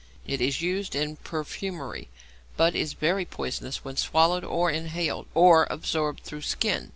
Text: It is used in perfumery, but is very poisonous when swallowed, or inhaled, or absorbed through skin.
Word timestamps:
It 0.25 0.41
is 0.41 0.63
used 0.63 0.95
in 0.95 1.17
perfumery, 1.17 2.09
but 2.57 2.73
is 2.75 2.93
very 2.93 3.23
poisonous 3.23 3.85
when 3.85 3.97
swallowed, 3.97 4.43
or 4.43 4.71
inhaled, 4.71 5.27
or 5.35 5.67
absorbed 5.69 6.23
through 6.23 6.41
skin. 6.41 6.89